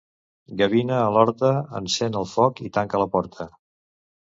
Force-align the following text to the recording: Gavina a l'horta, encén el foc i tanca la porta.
Gavina 0.61 0.95
a 0.99 1.11
l'horta, 1.17 1.51
encén 1.81 2.19
el 2.23 2.27
foc 2.33 2.65
i 2.71 2.73
tanca 2.81 3.05
la 3.05 3.11
porta. 3.19 3.51